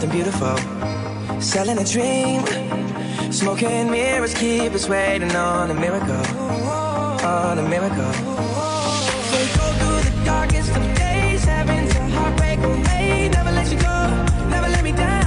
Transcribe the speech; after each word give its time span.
something 0.00 0.18
beautiful. 0.18 0.56
Selling 1.40 1.78
a 1.78 1.84
dream. 1.84 2.42
Smoking 3.30 3.90
mirrors 3.90 4.34
keep 4.34 4.72
us 4.72 4.88
waiting 4.88 5.34
on 5.36 5.70
a 5.70 5.74
miracle. 5.74 6.24
On 7.24 7.58
a 7.58 7.68
miracle. 7.68 8.12
So 8.12 9.38
go 9.58 9.66
through 9.78 10.10
the 10.10 10.24
darkest 10.24 10.70
of 10.70 10.94
days, 10.96 11.44
Heaven's 11.44 11.94
a 11.94 12.08
heartbreak 12.08 12.58
away. 12.60 13.28
Never 13.30 13.52
let 13.52 13.70
you 13.70 13.78
go, 13.78 14.48
never 14.48 14.68
let 14.68 14.84
me 14.84 14.92
down. 14.92 15.19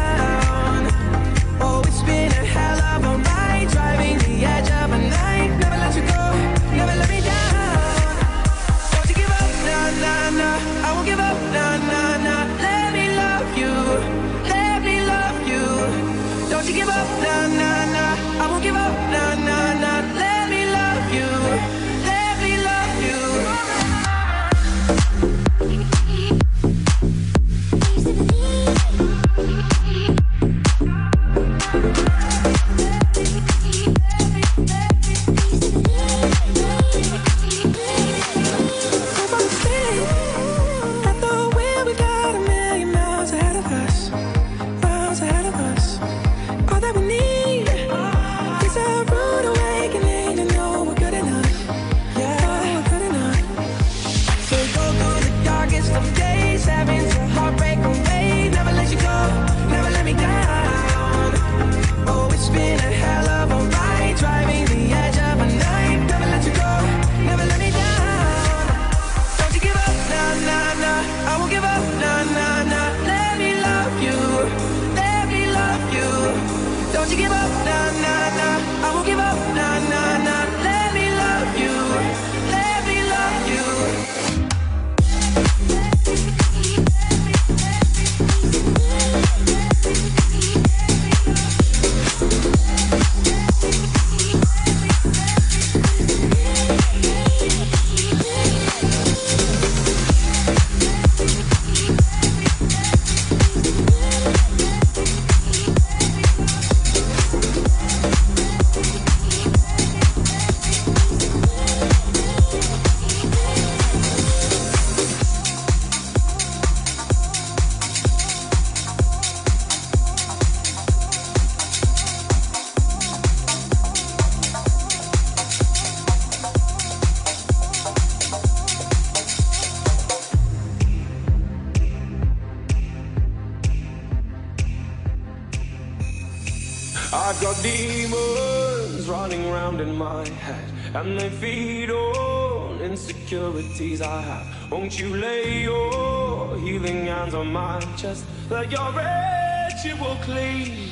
insecurities 143.34 144.02
I 144.02 144.22
have. 144.22 144.72
Won't 144.72 145.00
you 145.00 145.16
lay 145.16 145.64
your 145.64 146.58
healing 146.58 147.06
hands 147.06 147.34
on 147.34 147.52
my 147.52 147.80
chest, 147.98 148.26
let 148.50 148.72
your 148.72 148.92
ritual 148.92 150.18
clean. 150.22 150.90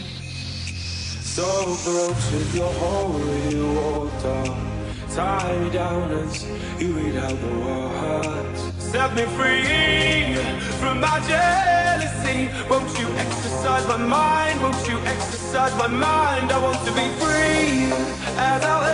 So 1.35 1.45
gross 1.83 2.31
with 2.31 2.55
your 2.55 2.73
holy 2.73 3.55
water. 3.75 4.55
Tie 5.15 5.59
me 5.59 5.69
down 5.69 6.11
as 6.11 6.45
you 6.79 6.93
read 6.93 7.15
out 7.17 7.37
the 7.39 7.53
words. 7.65 8.83
Set 8.83 9.13
me 9.15 9.23
free 9.37 10.35
from 10.79 10.99
my 10.99 11.19
jealousy. 11.27 12.49
Won't 12.69 12.91
you 12.99 13.07
exorcise 13.17 13.87
my 13.87 13.97
mind? 13.97 14.61
Won't 14.61 14.87
you 14.87 14.97
exorcise 14.99 15.75
my 15.77 15.87
mind? 15.87 16.51
I 16.51 16.57
want 16.61 16.79
to 16.87 16.91
be 16.91 17.07
free 17.21 17.91
as 18.37 18.63
I'll 18.63 18.87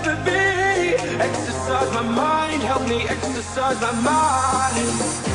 ever 0.00 0.14
be. 0.24 0.94
Exorcise 1.20 1.92
my 1.92 2.02
mind 2.02 2.37
help 2.68 2.86
me 2.86 3.00
exorcise 3.08 3.80
my 3.80 3.92
mind. 4.02 5.27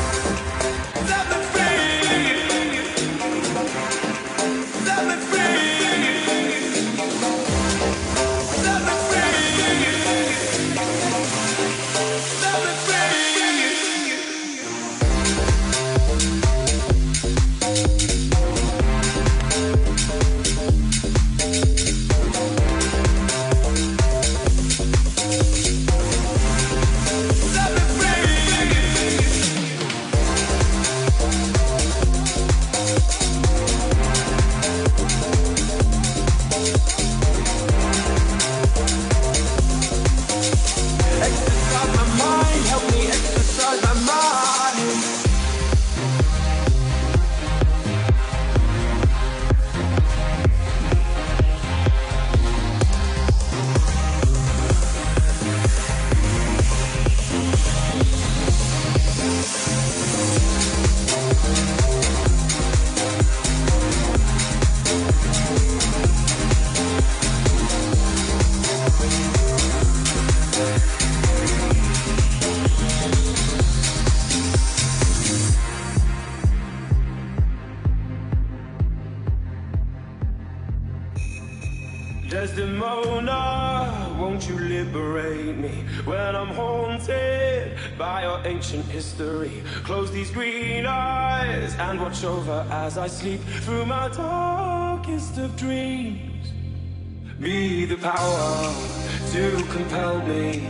Close 89.16 90.10
these 90.10 90.32
green 90.32 90.86
eyes 90.86 91.76
and 91.76 92.00
watch 92.00 92.24
over 92.24 92.66
as 92.68 92.98
I 92.98 93.06
sleep 93.06 93.40
through 93.62 93.86
my 93.86 94.08
darkest 94.08 95.38
of 95.38 95.54
dreams. 95.56 96.52
Be 97.38 97.84
the 97.84 97.96
power 97.96 98.74
to 99.30 99.64
compel 99.70 100.18
me. 100.26 100.66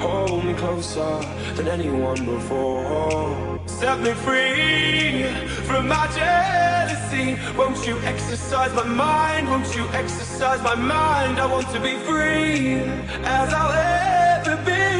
Hold 0.00 0.44
me 0.44 0.54
closer 0.54 1.20
than 1.54 1.68
anyone 1.68 2.24
before. 2.24 3.60
Set 3.66 4.00
me 4.00 4.12
free 4.12 5.26
from 5.62 5.86
my 5.86 6.08
jealousy. 6.08 7.38
Won't 7.56 7.86
you 7.86 7.96
exorcise 7.98 8.74
my 8.74 8.82
mind? 8.82 9.48
Won't 9.48 9.72
you 9.76 9.86
exorcise 9.90 10.60
my 10.62 10.74
mind? 10.74 11.38
I 11.38 11.46
want 11.46 11.68
to 11.68 11.80
be 11.80 11.96
free 11.98 12.74
as 13.22 13.54
I'll 13.54 13.70
ever 13.70 14.56
be. 14.64 14.93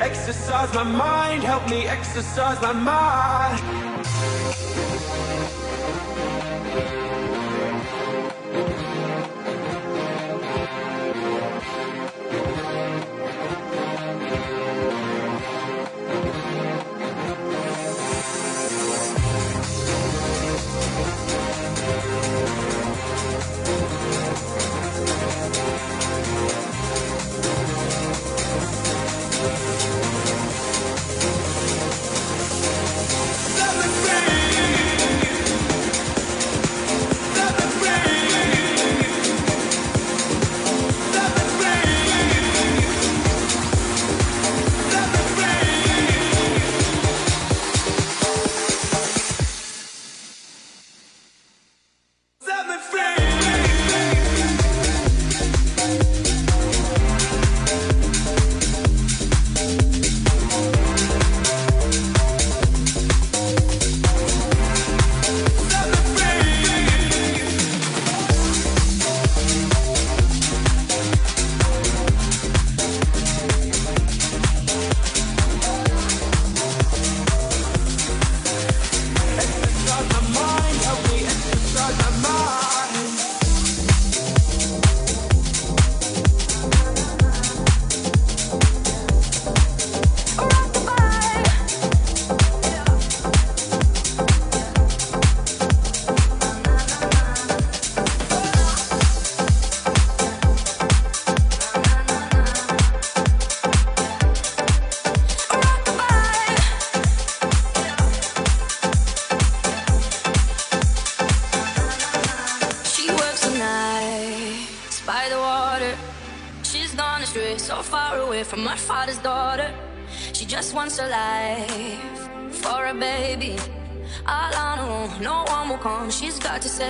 Exorcise 0.00 0.72
my 0.74 0.82
mind, 0.82 1.42
help 1.42 1.68
me 1.70 1.86
exorcise 1.86 2.60
my 2.60 2.72
mind. 2.72 3.60
insane. 33.84 34.83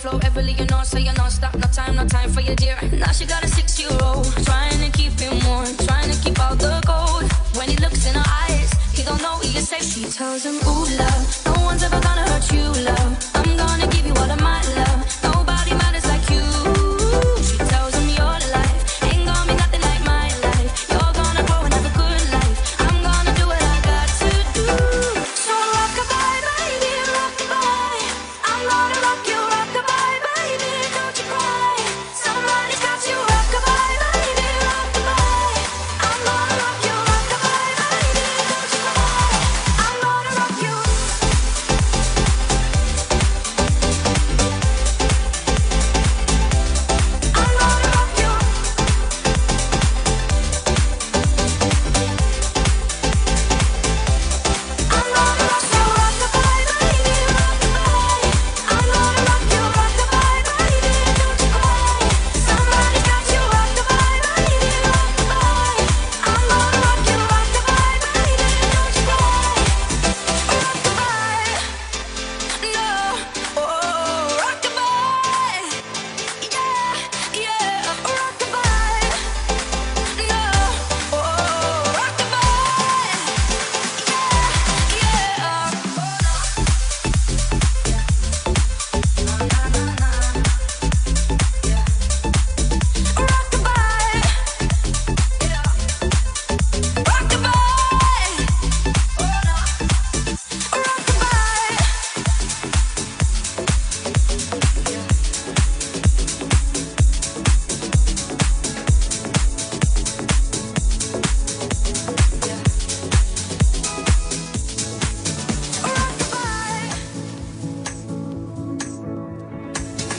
flow 0.00 0.18
you 0.60 0.66
know, 0.66 0.82
so 0.82 0.96
you 0.96 1.12
know, 1.12 1.28
stop, 1.28 1.54
no 1.56 1.66
time, 1.68 1.94
no 1.94 2.06
time 2.06 2.30
for 2.30 2.40
your 2.40 2.56
dear. 2.56 2.76
Now 2.92 3.12
she 3.12 3.26
got 3.26 3.44
a 3.44 3.48
six-year-old, 3.48 4.24
trying 4.46 4.80
to 4.84 4.90
keep 4.96 5.12
him 5.20 5.36
warm, 5.46 5.68
trying 5.86 6.10
to 6.10 6.16
keep 6.24 6.38
out 6.40 6.58
the 6.58 6.80
cold. 6.86 7.30
When 7.56 7.68
he 7.68 7.76
looks 7.76 8.06
in 8.06 8.14
her 8.14 8.28
eyes, 8.44 8.70
he 8.96 9.02
don't 9.02 9.20
know 9.20 9.36
he 9.40 9.58
is 9.58 9.68
safe. 9.68 9.84
She 9.84 10.04
tells 10.04 10.44
him, 10.44 10.56
ooh, 10.66 10.86
love, 10.96 11.22
no 11.44 11.52
one's 11.64 11.82
ever 11.82 12.00
gonna 12.00 12.24
hurt 12.30 12.50
you, 12.50 12.66
love. 12.88 13.12
I'm 13.34 13.56
gonna 13.56 13.86
give 13.88 14.06
you 14.06 14.14
all 14.14 14.30
of 14.30 14.40
my 14.40 14.62
love. 14.74 14.79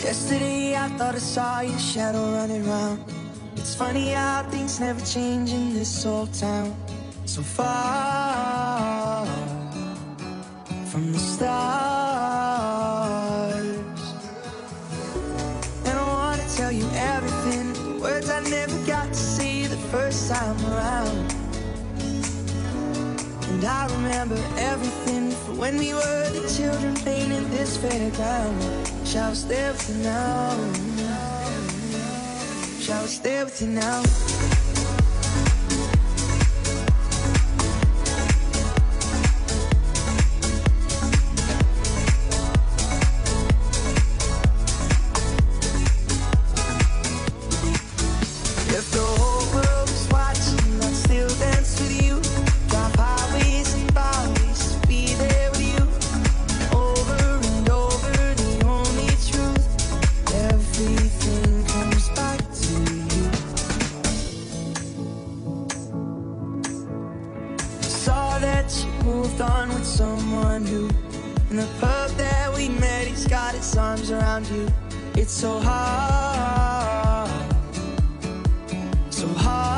Yesterday 0.03 0.75
I 0.75 0.87
thought 0.97 1.13
I 1.13 1.19
saw 1.19 1.61
your 1.61 1.77
shadow 1.77 2.33
running 2.33 2.67
round. 2.67 3.05
It's 3.55 3.75
funny 3.75 4.09
how 4.09 4.41
things 4.49 4.79
never 4.79 4.99
change 5.05 5.53
in 5.53 5.75
this 5.75 6.05
old 6.07 6.33
town. 6.33 6.75
So 7.25 7.43
far 7.43 9.27
from 10.87 11.11
the 11.11 11.19
stars. 11.19 11.53
And 15.85 15.99
I 15.99 16.03
wanna 16.03 16.47
tell 16.55 16.71
you 16.71 16.89
everything. 16.95 17.99
Words 18.01 18.31
I 18.31 18.39
never 18.49 18.83
got 18.87 19.09
to 19.09 19.13
say 19.13 19.67
the 19.67 19.77
first 19.93 20.31
time 20.31 20.57
around. 20.73 21.35
And 23.51 23.63
I 23.63 23.85
remember 23.97 24.41
everything 24.57 25.29
from 25.29 25.59
when 25.59 25.77
we 25.77 25.93
were 25.93 26.29
the 26.31 26.41
children 26.57 26.95
playing 26.95 27.31
in 27.31 27.51
this 27.51 27.77
fairground. 27.77 28.90
Shall 29.11 29.31
I 29.31 29.33
stay 29.33 29.69
with 29.69 29.89
you 29.89 30.03
now? 30.05 30.73
Shall 32.79 33.03
I 33.03 33.07
stay 33.07 33.43
with 33.43 33.61
you 33.61 33.67
now? 33.67 34.30
His 73.71 73.77
arms 73.77 74.11
around 74.11 74.45
you. 74.47 74.67
It's 75.15 75.31
so 75.31 75.59
hard 75.59 77.29
so 79.09 79.27
hard. 79.37 79.71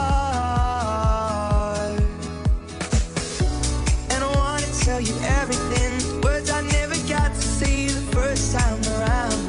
And 4.09 4.23
I 4.23 4.27
wanna 4.35 4.65
tell 4.85 5.01
you 5.01 5.13
everything, 5.41 6.21
words 6.21 6.49
I 6.49 6.61
never 6.61 6.95
got 7.07 7.33
to 7.35 7.41
say 7.41 7.87
the 7.87 8.01
first 8.15 8.55
time 8.57 8.81
around. 8.95 9.41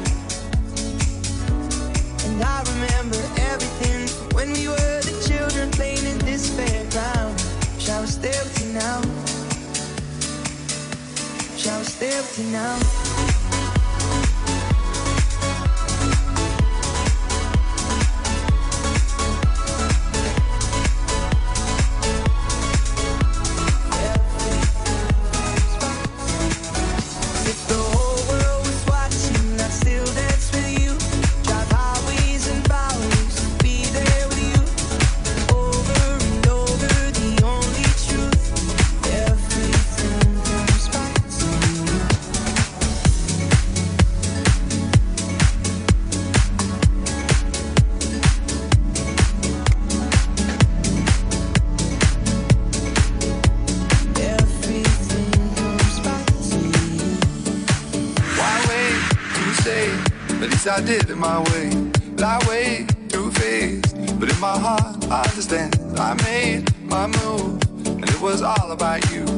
And 2.25 2.43
I 2.43 2.57
remember 2.73 3.21
everything 3.51 4.09
when 4.35 4.51
we 4.53 4.67
were 4.67 5.01
the 5.09 5.15
children 5.27 5.71
playing 5.71 6.05
in 6.05 6.19
this 6.19 6.49
fairground. 6.57 7.33
Shall 7.79 8.03
I 8.03 8.05
stay 8.05 8.37
with 8.43 8.57
you 8.61 8.73
now? 8.73 9.01
Shall 11.57 11.79
I 11.79 11.83
stay 11.83 12.15
with 12.17 12.39
you 12.39 12.45
now? 12.51 12.94
Did 60.85 61.09
it 61.09 61.17
my 61.17 61.39
way. 61.49 61.71
Lie 62.17 62.39
way 62.47 62.85
too 63.09 63.31
fast, 63.31 64.19
but 64.19 64.31
in 64.31 64.39
my 64.39 64.57
heart 64.57 65.03
I 65.09 65.27
understand. 65.27 65.75
I 65.97 66.13
made 66.23 66.63
my 66.83 67.07
move, 67.07 67.59
and 67.87 68.07
it 68.07 68.21
was 68.21 68.43
all 68.43 68.71
about 68.71 69.01
you. 69.11 69.34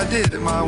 I 0.00 0.08
did 0.08 0.32
it 0.32 0.40
my 0.40 0.59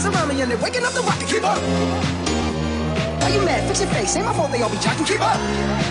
girls 0.00 0.14
around 0.14 0.28
me 0.28 0.40
and 0.40 0.50
they're 0.50 0.58
waking 0.58 0.84
up 0.84 0.92
the 0.92 1.02
rocket. 1.02 1.28
Keep 1.28 1.44
up. 1.44 1.58
Why 3.20 3.28
you 3.28 3.42
mad? 3.44 3.66
Fix 3.68 3.80
your 3.80 3.90
face. 3.90 4.16
Ain't 4.16 4.24
my 4.24 4.32
fault 4.32 4.50
they 4.50 4.62
all 4.62 4.70
be 4.70 4.76
jocking. 4.76 5.06
Keep 5.06 5.20
up. 5.20 5.38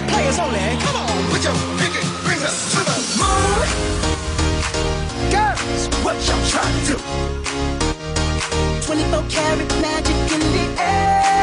Players 0.10 0.39
only. 0.39 0.60
Come 0.82 0.95
on. 0.95 1.08
Put 1.30 1.43
your 1.43 1.54
pinky 1.78 2.02
rings 2.28 2.43
up 2.43 2.56
to 2.74 2.80
the 2.89 2.98
moon. 3.19 3.67
Girls, 5.32 5.88
what 6.04 6.15
y'all 6.28 6.45
trying 6.50 6.76
to 6.86 6.91
do? 6.91 6.98
24 8.86 9.24
karat 9.30 9.69
magic 9.82 10.17
in 10.34 10.39
the 10.39 10.82
air. 10.82 11.38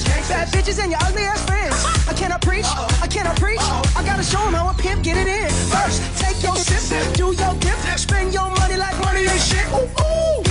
Bad 0.00 0.48
bitches, 0.48 0.78
and 0.82 0.90
your 0.90 1.00
ugly 1.02 1.22
ass 1.22 1.44
friends. 1.44 1.84
I 2.08 2.14
cannot 2.14 2.40
preach, 2.40 2.66
I 3.02 3.06
cannot 3.06 3.36
preach. 3.36 3.60
I 3.96 4.02
gotta 4.04 4.22
show 4.22 4.40
'em 4.46 4.54
how 4.54 4.70
a 4.70 4.74
pimp 4.74 5.02
get 5.02 5.16
it 5.16 5.28
in. 5.28 5.50
First, 5.70 6.00
take 6.18 6.42
your 6.42 6.56
sip, 6.56 7.12
do 7.14 7.32
your 7.32 7.54
dip, 7.60 7.78
spend 7.98 8.32
your 8.32 8.48
money 8.60 8.76
like 8.76 8.96
money 9.00 9.20
ain't 9.20 9.40
shit. 9.40 9.66
Ooh, 9.72 9.88
ooh. 10.00 10.42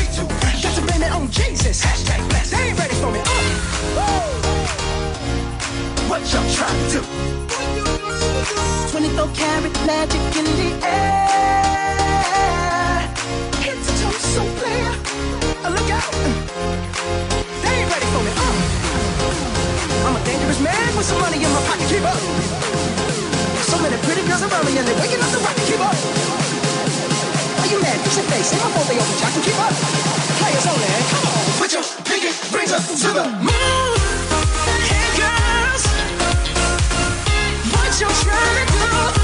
Got 0.62 0.76
to 0.76 0.82
blame 0.82 1.02
it 1.02 1.12
on 1.12 1.30
Jesus. 1.32 1.82
Hashtag 1.84 2.22
blessed. 2.30 2.52
They 2.52 2.70
ain't 2.70 2.78
ready 2.80 2.96
for 2.96 3.12
me. 3.12 3.20
Uh. 3.98 4.04
What 6.08 6.22
y'all 6.32 6.48
trying 6.54 6.90
to 6.92 7.00
do? 7.00 7.02
24 8.92 9.28
karat 9.34 9.74
magic 9.88 10.22
in 10.38 10.46
the 10.60 10.70
air. 10.86 12.12
Head 13.66 13.78
to 13.86 13.92
toe, 14.02 14.18
so 14.36 14.44
clear. 14.60 14.90
Uh, 15.66 15.70
look 15.76 15.90
out. 15.90 16.14
They 17.64 17.74
ain't 17.80 17.90
ready 17.90 18.06
for 18.14 18.24
me. 18.24 18.32
Uh. 18.38 18.71
I'm 20.06 20.16
a 20.16 20.24
dangerous 20.26 20.60
man 20.60 20.98
with 20.98 21.06
some 21.06 21.20
money 21.22 21.38
in 21.38 21.52
my 21.52 21.62
pocket. 21.70 21.88
Keep 21.88 22.04
up. 22.04 22.18
So 23.70 23.78
many 23.82 23.98
pretty 24.02 24.26
girls 24.28 24.42
around 24.42 24.66
me 24.66 24.78
and 24.78 24.88
they're 24.88 25.00
waking 25.00 25.22
up 25.22 25.30
the 25.30 25.40
rocket. 25.46 25.66
Keep 25.70 25.82
up. 25.82 25.96
Are 27.62 27.70
you 27.70 27.80
mad? 27.82 27.98
Fix 28.02 28.18
your 28.18 28.26
face. 28.34 28.52
Ain't 28.54 28.64
my 28.64 28.72
fault 28.74 28.88
they 28.90 28.98
open 28.98 29.18
jocking. 29.22 29.44
Keep 29.46 29.60
up. 29.62 29.74
Players 30.42 30.66
only. 30.66 30.90
Come 31.14 31.26
on. 31.30 31.38
Put 31.62 31.70
your 31.74 31.86
pinky 32.10 32.32
rings 32.50 32.74
up 32.74 32.82
to 32.82 33.10
the 33.14 33.26
moon. 33.46 33.94
Hey 34.90 35.10
girls. 35.22 35.84
What 37.70 37.92
you 38.02 38.10
trying 38.26 38.68
to 38.68 39.16
do? 39.16 39.21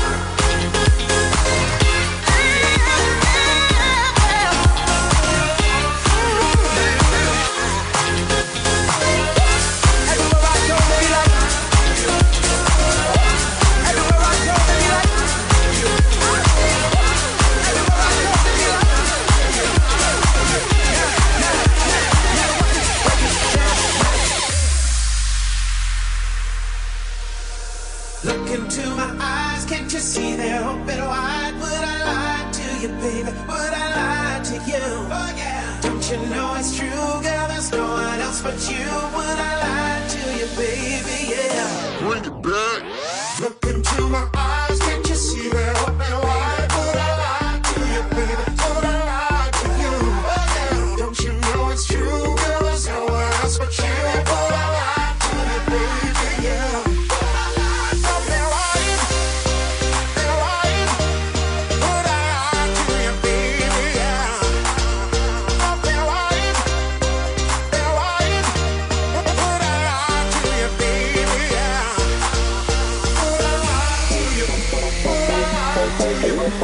To 76.57 76.63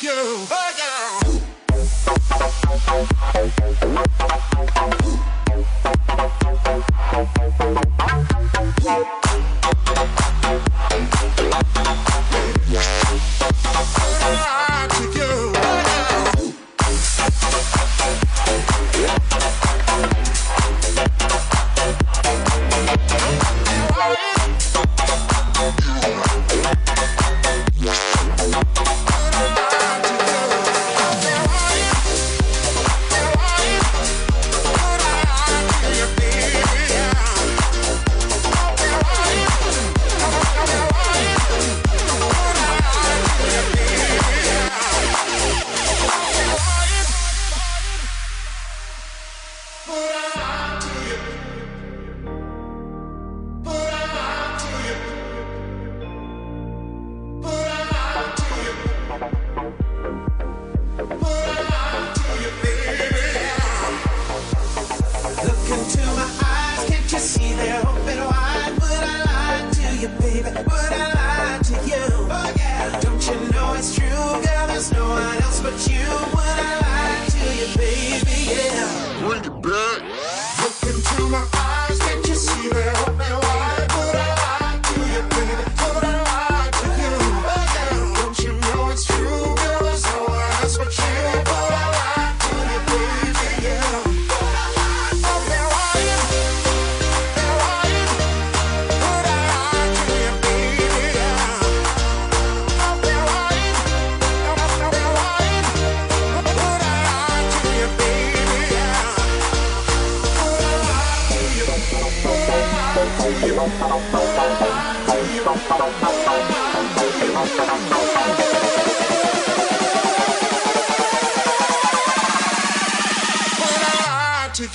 you, 0.00 0.46
oh 0.50 0.72
yeah. 4.18 4.23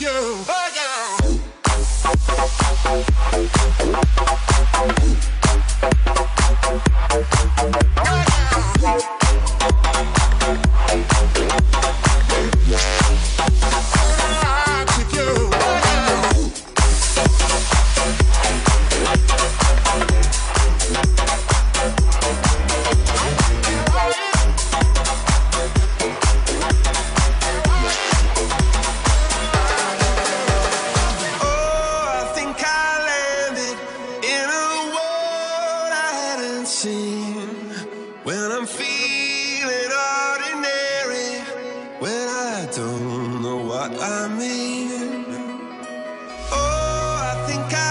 You. 0.02 0.40
think 47.50 47.74
I 47.74 47.89